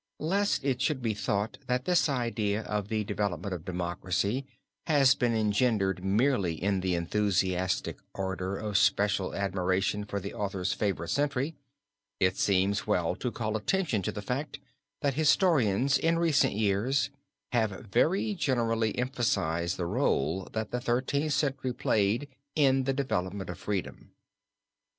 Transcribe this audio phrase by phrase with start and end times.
[0.17, 4.47] Lest it should be thought that this idea of the development of democracy
[4.87, 11.09] has been engendered merely in the enthusiastic ardor of special admiration for the author's favorite
[11.09, 11.53] century,
[12.19, 14.57] it seems well to call attention to the fact
[15.03, 17.11] that historians in recent years
[17.51, 23.59] have very generally emphasized the role that the Thirteenth Century played in the development of
[23.59, 24.09] freedom.